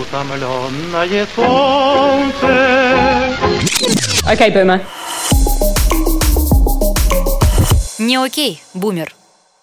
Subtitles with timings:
[0.00, 2.44] утомленное солнце.
[4.26, 4.80] Окей, Бумер.
[7.98, 9.14] Не окей, бумер.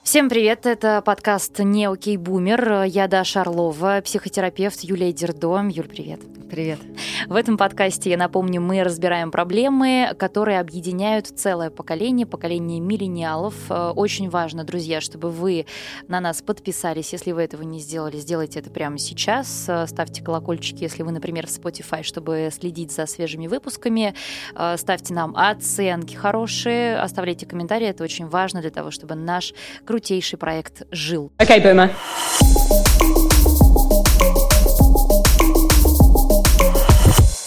[0.04, 2.84] Всем привет, это подкаст «Не окей, бумер».
[2.84, 5.68] Я Даша Орлова, психотерапевт Юлия Дердом.
[5.68, 6.22] Юль, привет.
[6.52, 6.80] Привет.
[7.28, 13.56] В этом подкасте, я напомню, мы разбираем проблемы, которые объединяют целое поколение, поколение миллениалов.
[13.70, 15.66] Э, очень важно, друзья, чтобы вы
[16.10, 17.14] на нас подписались.
[17.14, 19.66] Если вы этого не сделали, сделайте это прямо сейчас.
[19.70, 24.14] Э, ставьте колокольчики, если вы, например, в Spotify, чтобы следить за свежими выпусками.
[24.54, 27.88] Э, ставьте нам оценки хорошие, оставляйте комментарии.
[27.88, 29.54] Это очень важно для того, чтобы наш
[29.86, 31.32] крутейший проект жил.
[31.38, 32.91] Окей, okay, Бумер.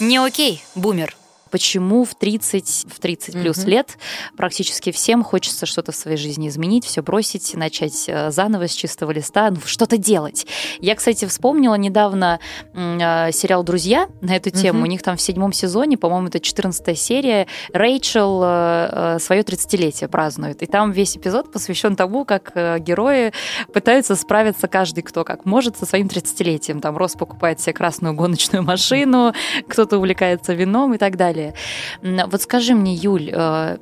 [0.05, 1.17] Не окей, бумер
[1.55, 3.69] почему в 30, в 30 плюс mm-hmm.
[3.69, 3.97] лет
[4.35, 9.11] практически всем хочется что-то в своей жизни изменить, все бросить, начать э, заново с чистого
[9.11, 10.45] листа, ну, что-то делать.
[10.81, 12.41] Я, кстати, вспомнила недавно
[12.73, 14.79] э, сериал «Друзья» на эту тему.
[14.79, 14.83] Mm-hmm.
[14.83, 20.61] У них там в седьмом сезоне, по-моему, это 14 серия, Рэйчел э, свое 30-летие празднует.
[20.61, 23.31] И там весь эпизод посвящен тому, как герои
[23.71, 26.81] пытаются справиться каждый, кто как может, со своим 30-летием.
[26.81, 29.31] Там Рос покупает себе красную гоночную машину,
[29.69, 31.44] кто-то увлекается вином и так далее
[32.01, 32.25] далее.
[32.27, 33.77] Вот скажи мне, Юль, э,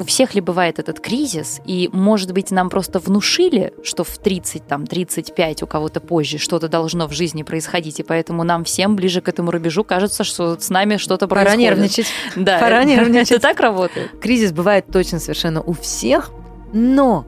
[0.00, 4.66] у всех ли бывает этот кризис, и, может быть, нам просто внушили, что в 30,
[4.66, 9.20] там, 35, у кого-то позже что-то должно в жизни происходить, и поэтому нам всем ближе
[9.20, 11.68] к этому рубежу кажется, что с нами что-то происходит.
[11.68, 12.06] Пора нервничать.
[12.36, 13.30] Да, Пора нервничать.
[13.32, 14.10] Это так работает?
[14.20, 16.30] Кризис бывает точно совершенно у всех,
[16.72, 17.24] но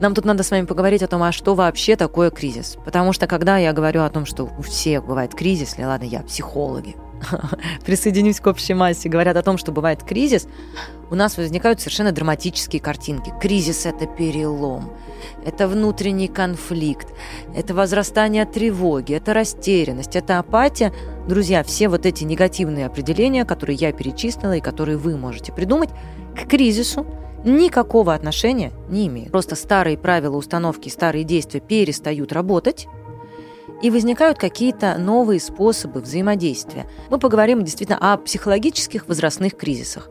[0.00, 2.76] нам тут надо с вами поговорить о том, а что вообще такое кризис.
[2.84, 6.20] Потому что когда я говорю о том, что у всех бывает кризис, или ладно, я
[6.20, 6.96] психологи,
[7.86, 10.46] присоединюсь к общей массе, говорят о том, что бывает кризис,
[11.10, 13.32] у нас возникают совершенно драматические картинки.
[13.40, 14.92] Кризис– это перелом,
[15.44, 17.08] это внутренний конфликт,
[17.54, 20.92] это возрастание тревоги, это растерянность, это апатия.
[21.28, 25.90] Друзья, все вот эти негативные определения, которые я перечислила и которые вы можете придумать,
[26.34, 27.06] к кризису
[27.44, 29.30] никакого отношения не имеют.
[29.30, 32.88] Просто старые правила установки, старые действия перестают работать,
[33.82, 36.86] и возникают какие-то новые способы взаимодействия.
[37.10, 40.08] Мы поговорим действительно о психологических возрастных кризисах.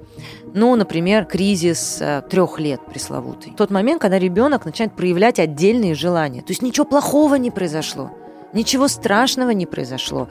[0.54, 3.54] Ну, например, кризис э, трех лет пресловутый.
[3.58, 6.42] Тот момент, когда ребенок начинает проявлять отдельные желания.
[6.42, 8.12] То есть ничего плохого не произошло.
[8.54, 10.30] Ничего страшного не произошло,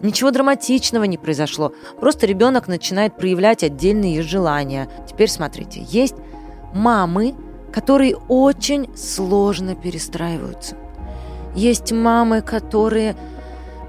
[0.00, 1.72] ничего драматичного не произошло.
[1.98, 4.88] Просто ребенок начинает проявлять отдельные желания.
[5.10, 6.14] Теперь смотрите, есть
[6.72, 7.34] мамы,
[7.72, 10.76] которые очень сложно перестраиваются.
[11.54, 13.16] Есть мамы, которые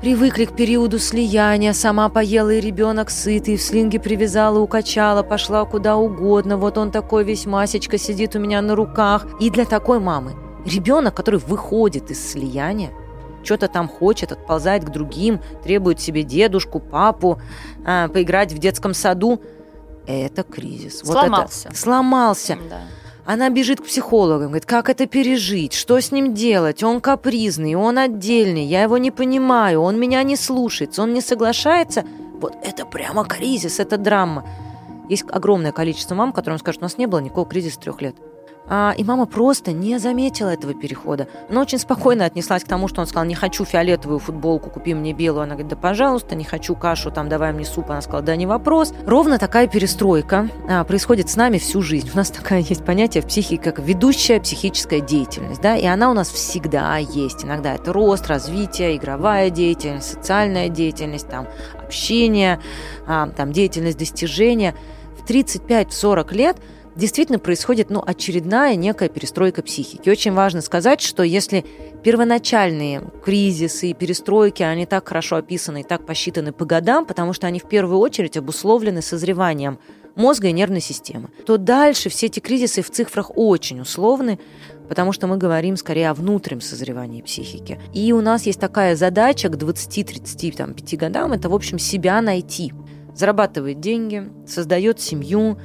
[0.01, 5.97] привыкли к периоду слияния, сама поела и ребенок сытый, в слинге привязала, укачала, пошла куда
[5.97, 9.25] угодно, вот он такой весь масечка сидит у меня на руках.
[9.39, 12.91] И для такой мамы ребенок, который выходит из слияния,
[13.43, 17.39] что-то там хочет, отползает к другим, требует себе дедушку, папу,
[17.85, 19.41] а, поиграть в детском саду,
[20.07, 20.99] это кризис.
[20.99, 21.67] Сломался.
[21.67, 22.57] Вот это, сломался.
[22.69, 22.81] Да.
[23.25, 27.97] Она бежит к психологам, говорит, как это пережить, что с ним делать, он капризный, он
[27.97, 32.03] отдельный, я его не понимаю, он меня не слушается, он не соглашается.
[32.39, 34.45] Вот это прямо кризис, это драма.
[35.09, 38.15] Есть огромное количество мам, которым скажут, у нас не было никакого кризиса трех лет.
[38.67, 41.27] А, и мама просто не заметила этого перехода.
[41.49, 45.13] Она очень спокойно отнеслась к тому, что он сказал, не хочу фиолетовую футболку, купи мне
[45.13, 45.43] белую.
[45.43, 47.91] Она говорит, да пожалуйста, не хочу кашу, там давай мне суп.
[47.91, 48.93] Она сказала, да не вопрос.
[49.05, 52.09] Ровно такая перестройка а, происходит с нами всю жизнь.
[52.13, 55.61] У нас такая есть понятие в психике, как ведущая психическая деятельность.
[55.61, 55.75] Да?
[55.75, 57.45] И она у нас всегда есть.
[57.45, 61.47] Иногда это рост, развитие, игровая деятельность, социальная деятельность, там,
[61.83, 62.59] общение,
[63.05, 64.73] а, там, деятельность достижения.
[65.19, 66.57] В 35-40 лет–
[66.95, 70.09] действительно происходит ну, очередная некая перестройка психики.
[70.09, 71.65] Очень важно сказать, что если
[72.03, 77.47] первоначальные кризисы и перестройки, они так хорошо описаны и так посчитаны по годам, потому что
[77.47, 79.79] они в первую очередь обусловлены созреванием
[80.15, 84.39] мозга и нервной системы, то дальше все эти кризисы в цифрах очень условны,
[84.87, 87.79] потому что мы говорим скорее о внутреннем созревании психики.
[87.93, 92.73] И у нас есть такая задача к 20-35 годам, это, в общем, себя найти.
[93.13, 95.57] Зарабатывает деньги, создает семью,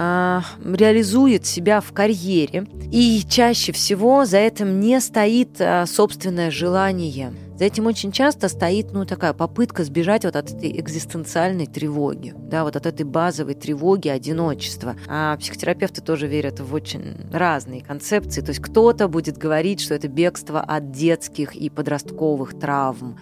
[0.00, 7.34] а, реализует себя в карьере, и чаще всего за этим не стоит а, собственное желание.
[7.58, 12.62] За этим очень часто стоит ну, такая попытка сбежать вот от этой экзистенциальной тревоги, да,
[12.62, 14.94] вот от этой базовой тревоги одиночества.
[15.08, 18.40] А психотерапевты тоже верят в очень разные концепции.
[18.40, 23.18] То есть кто-то будет говорить, что это бегство от детских и подростковых травм,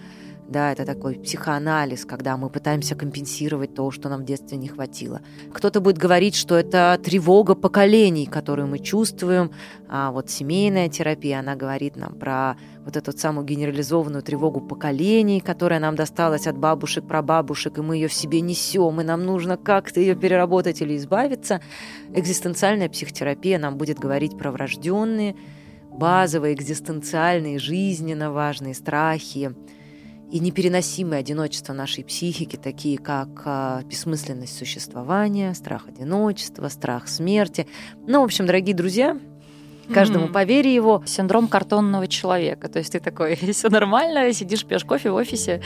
[0.49, 5.21] Да, это такой психоанализ, когда мы пытаемся компенсировать то, что нам в детстве не хватило.
[5.51, 9.51] Кто-то будет говорить, что это тревога поколений, которую мы чувствуем.
[9.89, 12.55] А вот семейная терапия, она говорит нам про
[12.85, 18.07] вот эту самую генерализованную тревогу поколений, которая нам досталась от бабушек, прабабушек, и мы ее
[18.07, 21.59] в себе несем, и нам нужно как-то ее переработать или избавиться.
[22.13, 25.35] Экзистенциальная психотерапия нам будет говорить про врожденные,
[25.91, 29.53] базовые, экзистенциальные, жизненно важные страхи,
[30.31, 37.67] и непереносимые одиночества нашей психики, такие как э, бессмысленность существования, страх одиночества, страх смерти.
[38.07, 39.17] Ну, в общем, дорогие друзья,
[39.93, 40.33] каждому mm-hmm.
[40.33, 41.03] по его.
[41.05, 42.67] Синдром картонного человека.
[42.67, 45.61] То есть ты такой, все нормально, сидишь, пьешь кофе в офисе.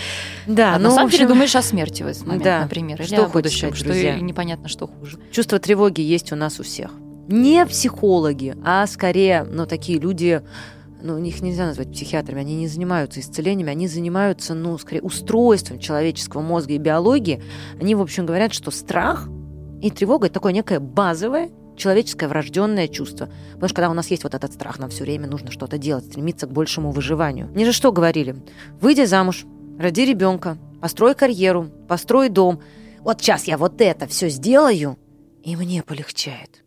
[0.45, 1.19] Да, а ну, на самом общем...
[1.19, 2.61] деле думаешь о смерти в этот момент, да.
[2.61, 3.03] например.
[3.03, 4.19] Что о будущем, что друзья?
[4.19, 5.19] непонятно, что хуже.
[5.31, 6.91] Чувство тревоги есть у нас у всех.
[7.27, 10.41] Не психологи, а скорее, ну, такие люди,
[11.01, 16.41] ну, их нельзя назвать психиатрами, они не занимаются исцелениями, они занимаются, ну, скорее, устройством человеческого
[16.41, 17.41] мозга и биологии.
[17.79, 19.27] Они, в общем, говорят, что страх
[19.81, 23.29] и тревога– это такое некое базовое человеческое врожденное чувство.
[23.53, 26.05] Потому что когда у нас есть вот этот страх, нам все время нужно что-то делать,
[26.05, 27.47] стремиться к большему выживанию.
[27.47, 28.35] Мне же что говорили?
[28.79, 29.45] Выйди замуж,
[29.79, 32.61] роди ребенка, построй карьеру, построй дом.
[32.99, 34.97] Вот сейчас я вот это все сделаю,
[35.43, 36.60] и мне полегчает.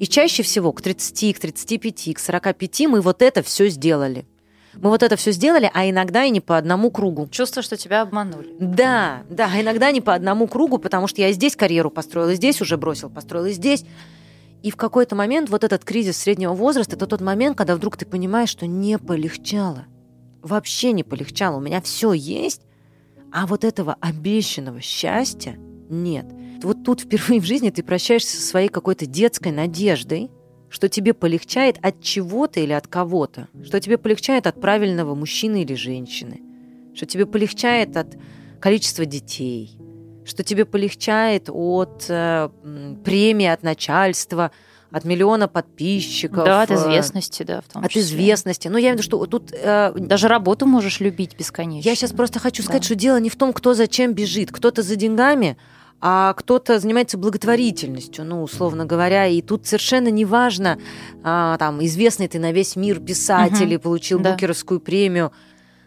[0.00, 4.26] И чаще всего к 30, к 35, к 45 мы вот это все сделали.
[4.72, 7.28] Мы вот это все сделали, а иногда и не по одному кругу.
[7.30, 8.48] Чувство, что тебя обманули.
[8.58, 12.62] Да, да, а иногда не по одному кругу, потому что я здесь карьеру построила, здесь
[12.62, 13.84] уже бросил, построила, здесь.
[14.62, 18.06] И в какой-то момент вот этот кризис среднего возраста, это тот момент, когда вдруг ты
[18.06, 19.84] понимаешь, что не полегчало.
[20.40, 21.58] Вообще не полегчало.
[21.58, 22.62] У меня все есть,
[23.30, 25.56] а вот этого обещанного счастья
[25.90, 26.24] нет–
[26.64, 30.30] вот тут впервые в жизни ты прощаешься со своей какой-то детской надеждой,
[30.68, 35.74] что тебе полегчает от чего-то или от кого-то, что тебе полегчает от правильного мужчины или
[35.74, 36.40] женщины,
[36.94, 38.16] что тебе полегчает от
[38.60, 39.76] количества детей,
[40.24, 42.48] что тебе полегчает от э,
[43.04, 44.52] премии от начальства,
[44.92, 46.44] от миллиона подписчиков.
[46.44, 48.02] Да, от известности, да, в том От числе.
[48.02, 48.68] известности.
[48.68, 49.52] Но я имею в виду, что тут...
[49.52, 51.88] Э, Даже работу можешь любить бесконечно.
[51.88, 52.86] Я сейчас просто хочу сказать, да.
[52.86, 54.50] что дело не в том, кто зачем бежит.
[54.50, 55.56] Кто-то за деньгами,
[56.02, 60.78] а кто-то занимается благотворительностью, ну, условно говоря, и тут совершенно неважно,
[61.22, 63.82] а, там, известный ты на весь мир писатель угу.
[63.82, 64.32] получил да.
[64.32, 65.30] Букеровскую премию.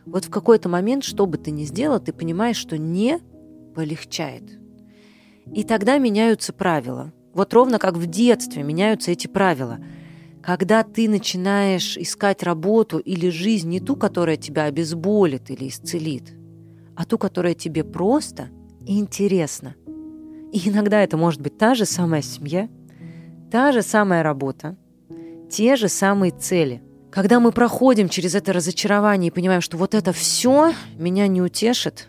[0.06, 3.20] Вот в какой-то момент, что бы ты ни сделал, ты понимаешь, что не
[3.74, 4.44] полегчает.
[5.52, 7.12] И тогда меняются правила.
[7.34, 9.80] Вот ровно как в детстве меняются эти правила.
[10.44, 16.34] Когда ты начинаешь искать работу или жизнь не ту, которая тебя обезболит или исцелит,
[16.96, 18.50] а ту, которая тебе просто
[18.86, 19.74] и интересна–
[20.54, 22.70] и иногда это может быть та же самая семья,
[23.52, 24.78] та же самая работа,
[25.50, 26.84] те же самые цели.
[27.12, 32.08] Когда мы проходим через это разочарование и понимаем, что вот это все меня не утешит,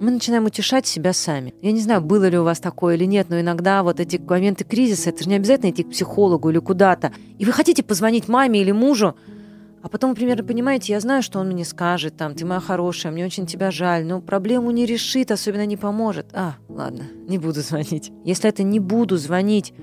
[0.00, 1.54] мы начинаем утешать себя сами.
[1.62, 4.64] Я не знаю, было ли у вас такое или нет, но иногда вот эти моменты
[4.64, 7.12] кризиса, это же не обязательно идти к психологу или куда-то.
[7.38, 9.16] И вы хотите позвонить маме или мужу,
[9.86, 13.12] а потом вы примерно понимаете, я знаю, что он мне скажет, там, ты моя хорошая,
[13.12, 16.26] мне очень тебя жаль, но проблему не решит, особенно не поможет.
[16.32, 18.10] А, ладно, не буду звонить.
[18.24, 19.74] Если это не буду звонить,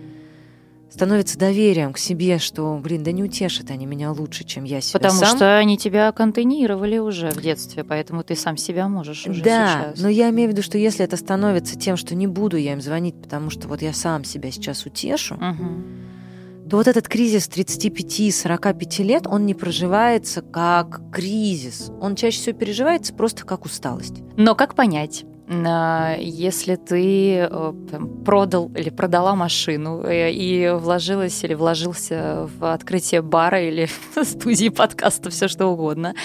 [0.89, 4.99] становится доверием к себе, что, блин, да не утешат они меня лучше, чем я себя
[4.99, 5.37] Потому сам.
[5.37, 10.01] что они тебя контейнировали уже в детстве, поэтому ты сам себя можешь уже Да, сейчас.
[10.03, 12.81] но я имею в виду, что если это становится тем, что не буду я им
[12.81, 15.81] звонить, потому что вот я сам себя сейчас утешу, угу
[16.73, 21.91] то вот этот кризис 35-45 лет, он не проживается как кризис.
[22.01, 24.23] Он чаще всего переживается просто как усталость.
[24.37, 25.23] Но как понять?
[25.65, 27.73] А, если ты э,
[28.25, 33.87] продал или продала машину э, и вложилась или вложился в открытие бара или
[34.23, 36.15] студии подкаста, все что угодно,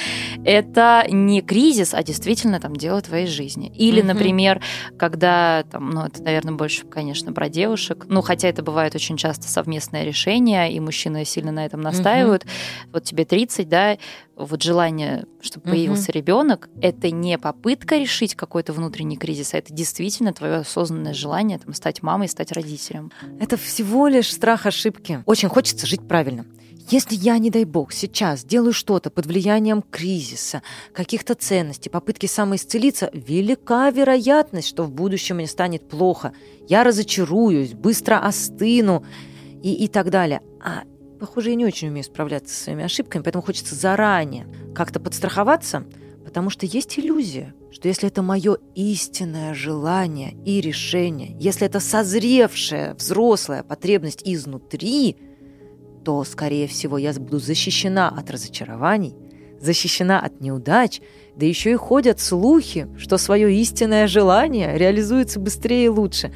[0.45, 3.73] это не кризис, а действительно там дело твоей жизни.
[3.75, 4.07] Или, mm-hmm.
[4.07, 4.63] например,
[4.99, 9.49] когда, там, ну, это, наверное, больше, конечно, про девушек, ну, хотя это бывает очень часто
[9.49, 12.45] совместное решение, и мужчины сильно на этом настаивают.
[12.45, 12.89] Mm-hmm.
[12.93, 13.99] Вот тебе 30, да,
[14.39, 16.19] вот желание, чтобы появился угу.
[16.19, 21.75] ребенок, это не попытка решить какой-то внутренний кризис, а это действительно твое осознанное желание там,
[21.75, 23.11] стать мамой, стать родителем.
[23.41, 25.23] Это всего лишь страх ошибки.
[25.27, 26.47] Очень хочется жить правильно.
[26.91, 30.63] Если я, не дай бог, сейчас делаю что-то под влиянием кризиса,
[30.95, 36.33] каких-то ценностей, попытки самоисцелиться, велика вероятность, что в будущем мне станет плохо.
[36.67, 39.05] Я разочаруюсь, быстро остыну
[39.63, 40.41] и, и так далее.
[40.63, 40.85] А
[41.19, 45.85] Похоже, я не очень умею справляться со своими ошибками, поэтому хочется заранее как-то подстраховаться,
[46.25, 52.95] потому что есть иллюзия, что если это мое истинное желание и решение, если это созревшая
[52.95, 55.17] взрослая потребность изнутри,
[56.05, 59.15] то, скорее всего, я буду защищена от разочарований,
[59.61, 61.01] защищена от неудач,
[61.37, 66.33] да еще и ходят слухи, что свое истинное желание реализуется быстрее и лучше.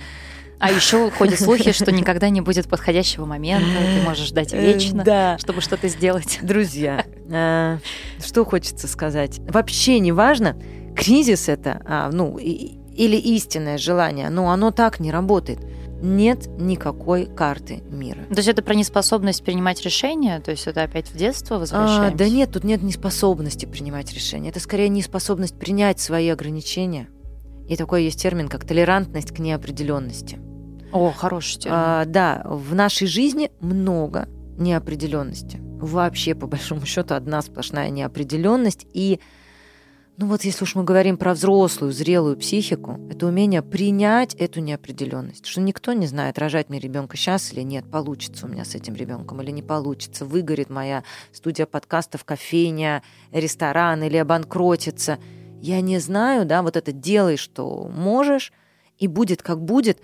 [0.63, 5.03] А еще ходят слухи, что никогда не будет подходящего момента, ты можешь ждать э, вечно,
[5.03, 5.37] да.
[5.39, 6.39] чтобы что-то сделать.
[6.41, 7.79] Друзья, э,
[8.25, 9.41] что хочется сказать?
[9.41, 10.57] Вообще не важно,
[10.97, 15.59] кризис это, а, ну, или истинное желание, но оно так не работает
[16.01, 18.23] нет никакой карты мира.
[18.29, 20.41] То есть это про неспособность принимать решения?
[20.41, 22.15] То есть это опять в детство возвращаемся?
[22.15, 24.51] А, да нет, тут нет неспособности принимать решения.
[24.51, 27.09] Это скорее неспособность принять свои ограничения.
[27.69, 30.41] И такой есть термин, как толерантность к неопределенности.
[30.93, 31.79] О, хороший термин.
[31.79, 35.59] А, да, в нашей жизни много неопределенности.
[35.63, 38.87] Вообще, по большому счету, одна сплошная неопределенность.
[38.93, 39.19] И
[40.19, 45.47] ну вот если уж мы говорим про взрослую, зрелую психику, это умение принять эту неопределенность,
[45.47, 48.95] что никто не знает, рожать мне ребенка сейчас или нет, получится у меня с этим
[48.95, 55.19] ребенком или не получится, выгорит моя студия подкастов, кофейня, ресторан или обанкротится.
[55.63, 58.53] Я не знаю, да, вот это делай, что можешь,
[58.99, 59.99] и будет как будет.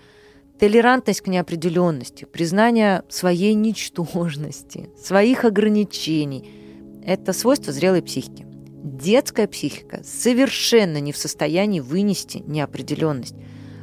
[0.59, 6.49] Толерантность к неопределенности, признание своей ничтожности, своих ограничений–
[7.05, 8.45] это свойство зрелой психики.
[8.83, 13.35] Детская психика совершенно не в состоянии вынести неопределенность.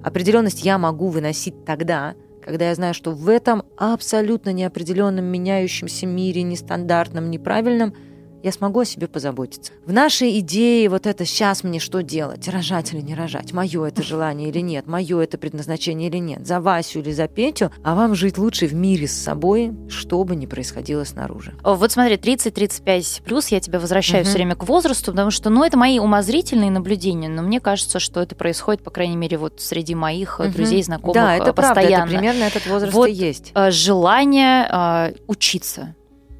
[0.02, 2.14] Определенность я могу выносить тогда,
[2.44, 7.94] когда я знаю, что в этом абсолютно неопределенном, меняющемся мире, нестандартном, неправильном–
[8.42, 9.72] я смогу о себе позаботиться.
[9.84, 12.48] В нашей идее вот это «сейчас мне что делать?
[12.48, 13.52] Рожать или не рожать?
[13.52, 14.86] Мое это желание или нет?
[14.86, 16.46] Мое это предназначение или нет?
[16.46, 17.70] За Васю или за Петю?
[17.82, 21.54] А вам жить лучше в мире с собой, что бы ни происходило снаружи.
[21.62, 24.28] Вот смотри, 30-35 плюс, я тебя возвращаю угу.
[24.28, 28.20] все время к возрасту, потому что, ну, это мои умозрительные наблюдения, но мне кажется, что
[28.20, 30.48] это происходит, по крайней мере, вот среди моих угу.
[30.48, 31.86] друзей, знакомых Да, это постоянно.
[31.86, 33.52] правда, это примерно этот возраст вот, и есть.
[33.54, 35.94] Э, желание э, учиться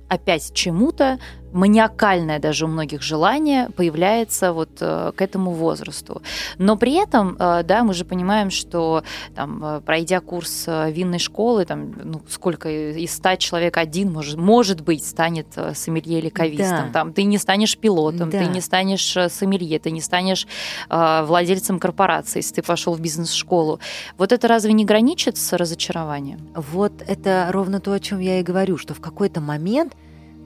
[0.09, 1.19] опять чему-то,
[1.57, 6.23] маниакальное даже у многих желание появляется вот э, к этому возрасту.
[6.59, 9.03] Но при этом, э, да, мы же понимаем, что
[9.35, 14.83] там, э, пройдя курс винной школы, там, ну, сколько из ста человек один, может, может
[14.83, 16.89] быть, станет сомелье или кавистом.
[16.89, 16.93] Да.
[16.93, 18.39] Там, ты не станешь пилотом, да.
[18.39, 20.47] ты не станешь сомелье, ты не станешь
[20.91, 23.81] э, владельцем корпорации, если ты пошел в бизнес-школу.
[24.19, 26.41] Вот это разве не граничит с разочарованием?
[26.55, 29.95] Вот это ровно то, о чем я и говорю, что в какой-то момент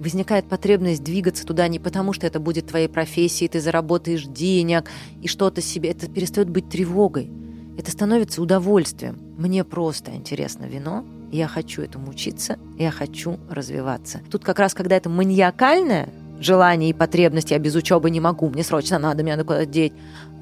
[0.00, 4.90] возникает потребность двигаться туда не потому, что это будет твоей профессией, ты заработаешь денег
[5.22, 5.90] и что-то себе.
[5.90, 7.30] Это перестает быть тревогой.
[7.78, 9.18] Это становится удовольствием.
[9.38, 14.20] Мне просто интересно вино, я хочу этому учиться, я хочу развиваться.
[14.30, 16.08] Тут как раз, когда это маниакальное
[16.40, 19.92] желание и потребность, я без учебы не могу, мне срочно надо, мне надо куда-то деть,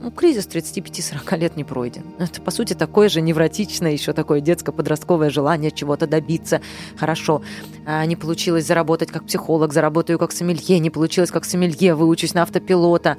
[0.00, 2.04] ну, кризис 35-40 лет не пройден.
[2.18, 6.60] Это, по сути, такое же невротичное, еще такое детско-подростковое желание чего-то добиться.
[6.96, 7.42] Хорошо,
[7.84, 12.42] а, не получилось заработать как психолог, заработаю как сомелье, не получилось как сомелье, выучусь на
[12.42, 13.16] автопилота.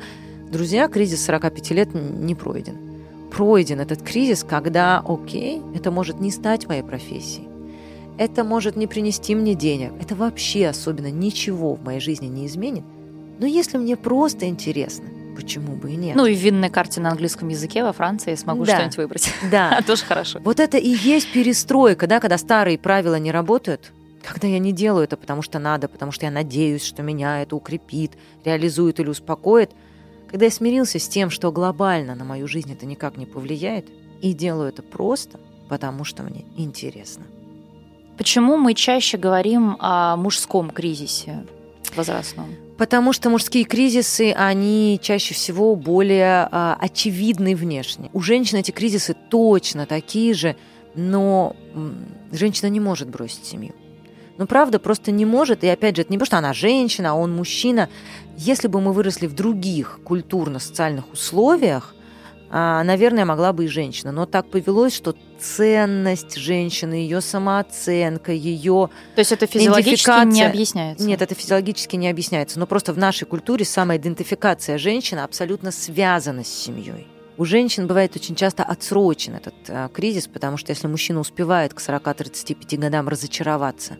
[0.49, 2.77] Друзья, кризис 45 лет не пройден.
[3.29, 7.48] Пройден этот кризис, когда, окей, это может не стать моей профессией.
[8.19, 9.93] Это может не принести мне денег.
[10.01, 12.83] Это вообще особенно ничего в моей жизни не изменит.
[13.39, 15.05] Но если мне просто интересно,
[15.37, 16.17] почему бы и нет.
[16.17, 18.73] Ну и в винной карте на английском языке во Франции я смогу да.
[18.73, 19.33] что-нибудь выбрать.
[19.49, 19.79] Да.
[19.87, 20.41] Тоже хорошо.
[20.43, 25.05] Вот это и есть перестройка, да, когда старые правила не работают, когда я не делаю
[25.05, 29.71] это, потому что надо, потому что я надеюсь, что меня это укрепит, реализует или успокоит,
[30.27, 33.85] когда я смирился с тем, что глобально на мою жизнь это никак не повлияет,
[34.21, 37.23] и делаю это просто, потому что мне интересно.
[38.19, 41.45] Почему мы чаще говорим о мужском кризисе
[41.95, 42.53] возрастном?
[42.77, 48.09] Потому что мужские кризисы, они чаще всего более а, очевидны внешне.
[48.11, 50.57] У женщин эти кризисы точно такие же,
[50.95, 51.55] но
[52.33, 53.73] женщина не может бросить семью.
[54.37, 55.63] Ну, правда, просто не может.
[55.63, 57.87] И опять же, это не потому, что она женщина, а он мужчина.
[58.35, 61.95] Если бы мы выросли в других культурно-социальных условиях,
[62.49, 64.11] наверное, могла бы и женщина.
[64.11, 71.05] Но так повелось, что ценность женщины, ее самооценка, ее То есть это физиологически не объясняется?
[71.05, 72.59] Нет, это физиологически не объясняется.
[72.59, 77.07] Но просто в нашей культуре самоидентификация женщины абсолютно связана с семьей.
[77.37, 81.79] У женщин бывает очень часто отсрочен этот а, кризис, потому что если мужчина успевает к
[81.79, 83.97] 40-35 годам разочароваться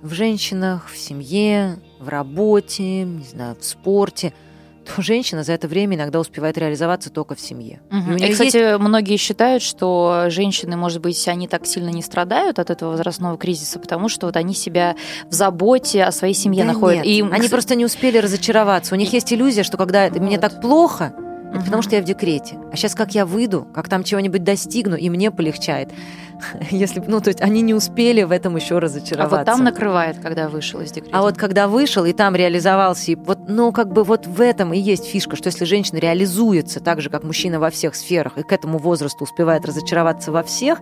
[0.00, 4.32] в женщинах, в семье, в работе, не знаю, в спорте–
[4.84, 7.80] то женщина за это время иногда успевает реализоваться только в семье.
[7.90, 8.16] Угу.
[8.16, 8.80] И, и, кстати, есть...
[8.80, 13.78] многие считают, что женщины, может быть, они так сильно не страдают от этого возрастного кризиса,
[13.78, 14.96] потому что вот они себя
[15.28, 17.04] в заботе о своей семье да находят.
[17.04, 17.06] Нет.
[17.06, 18.94] И они просто не успели разочароваться.
[18.94, 20.20] У них есть иллюзия, что когда вот.
[20.20, 21.14] мне так плохо,
[21.52, 22.58] Это потому что я в декрете.
[22.72, 25.90] А сейчас как я выйду, как там чего-нибудь достигну, и мне полегчает.
[26.70, 29.36] Если, ну, то есть они не успели в этом еще разочароваться.
[29.36, 31.16] А вот там накрывает, когда вышел из декрета.
[31.16, 34.72] А вот когда вышел и там реализовался, и вот, ну, как бы вот в этом
[34.72, 38.42] и есть фишка, что если женщина реализуется так же, как мужчина во всех сферах, и
[38.42, 40.80] к этому возрасту успевает разочароваться во всех,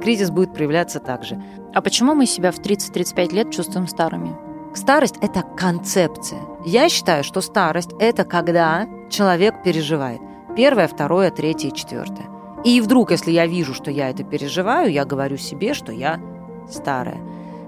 [0.00, 1.40] кризис будет проявляться так же.
[1.74, 4.45] А почему мы себя в 30-35 лет чувствуем старыми?
[4.76, 6.42] Старость– это концепция.
[6.66, 10.20] Я считаю, что старость– это когда человек переживает.
[10.54, 12.26] Первое, второе, третье, четвертое.
[12.62, 16.20] И вдруг, если я вижу, что я это переживаю, я говорю себе, что я
[16.70, 17.18] старая.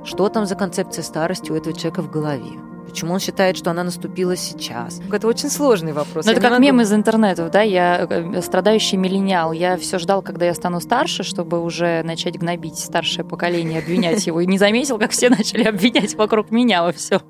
[0.04, 2.67] Что там за концепция старости у этого человека в голове?
[2.88, 5.00] Почему он считает, что она наступила сейчас?
[5.12, 6.25] Это очень сложный вопрос.
[6.25, 6.62] Ну, это как могу...
[6.62, 7.61] мем из интернета, да?
[7.61, 9.52] Я э, страдающий миллениал.
[9.52, 14.40] Я все ждал, когда я стану старше, чтобы уже начать гнобить старшее поколение, обвинять его.
[14.40, 17.21] И не заметил, как все начали обвинять вокруг меня во все.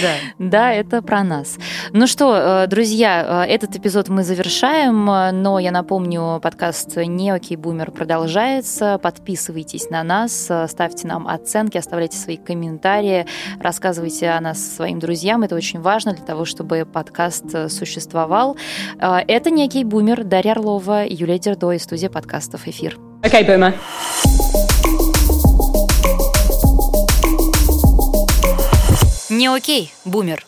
[0.00, 0.14] Да.
[0.38, 1.58] Да, это про нас.
[1.92, 7.56] Ну что, э, друзья, э, этот эпизод мы завершаем, но я напомню, подкаст «Не окей,
[7.56, 8.98] бумер» продолжается.
[9.02, 13.26] Подписывайтесь на нас, ставьте нам оценки, оставляйте свои комментарии,
[13.60, 15.42] рассказывайте о нас своим друзьям друзьям.
[15.42, 18.58] Это очень важно для того, чтобы подкаст э, существовал.
[19.00, 22.98] Э, это некий бумер Дарья Орлова, Юлия Дердо и студия подкастов «Эфир».
[23.22, 23.74] Окей, okay, бумер.
[29.30, 30.44] Не окей, бумер.